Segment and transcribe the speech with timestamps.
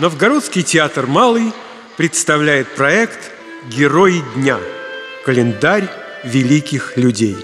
[0.00, 1.52] Новгородский театр «Малый»
[1.98, 3.30] представляет проект
[3.68, 4.58] «Герои дня»–
[5.26, 5.90] календарь
[6.24, 7.36] великих людей.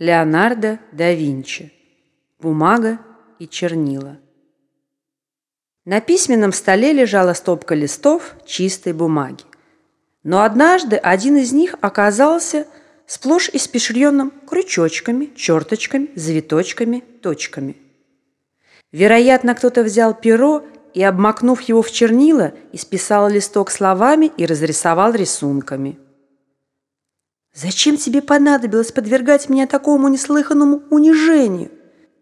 [0.00, 1.72] Леонардо да Винчи.
[2.40, 2.98] Бумага
[3.38, 4.18] и чернила.
[5.84, 9.44] На письменном столе лежала стопка листов чистой бумаги.
[10.24, 12.66] Но однажды один из них оказался
[13.06, 17.85] сплошь испещренным крючочками, черточками, завиточками, точками.
[18.92, 25.98] Вероятно, кто-то взял перо и, обмакнув его в чернила, исписал листок словами и разрисовал рисунками.
[27.54, 31.70] «Зачем тебе понадобилось подвергать меня такому неслыханному унижению?»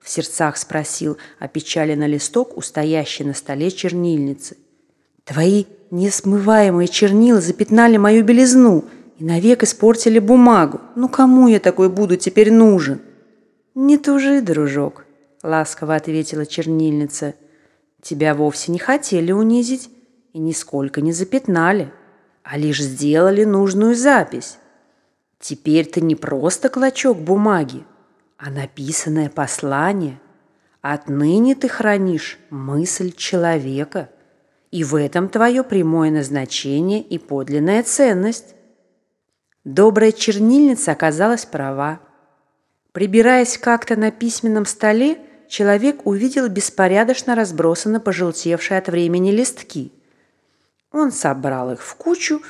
[0.00, 4.56] В сердцах спросил опечаленный листок, устоящий на столе чернильницы.
[5.24, 8.84] «Твои несмываемые чернила запятнали мою белизну
[9.18, 10.80] и навек испортили бумагу.
[10.94, 13.00] Ну кому я такой буду теперь нужен?»
[13.74, 15.04] «Не тужи, дружок»,—
[15.44, 17.34] ласково ответила чернильница.
[18.02, 19.90] «Тебя вовсе не хотели унизить
[20.32, 21.92] и нисколько не запятнали,
[22.42, 24.58] а лишь сделали нужную запись.
[25.38, 27.84] Теперь ты не просто клочок бумаги,
[28.38, 30.20] а написанное послание.
[30.80, 34.10] Отныне ты хранишь мысль человека,
[34.70, 38.54] и в этом твое прямое назначение и подлинная ценность.
[39.64, 42.00] Добрая чернильница оказалась права.
[42.92, 45.18] Прибираясь как-то на письменном столе,
[45.54, 49.92] человек увидел беспорядочно разбросанно пожелтевшие от времени листки.
[50.90, 52.42] Он собрал их в кучу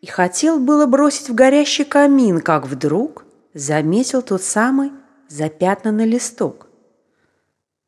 [0.00, 4.90] и хотел было бросить в горящий камин, как вдруг заметил тот самый
[5.28, 6.66] запятнанный листок.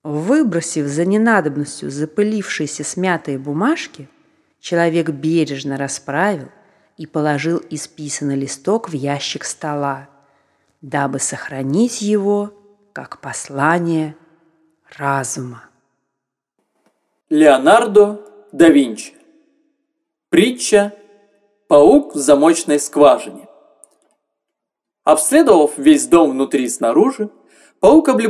[0.05, 4.09] Выбросив за ненадобностью запылившиеся смятые бумажки,
[4.61, 6.49] человек бережно расправил
[6.97, 10.09] и положил исписанный листок в ящик стола,
[10.81, 12.55] дабы сохранить его
[12.93, 14.15] как послание
[14.99, 15.65] разума.
[17.31, 18.21] Леонардо
[18.53, 19.15] да Винчи.
[20.29, 20.93] Притча
[21.69, 23.49] «Паук в замочной скважине».
[25.05, 27.31] Обследовав весь дом внутри и снаружи,
[27.81, 28.29] паук облюбовал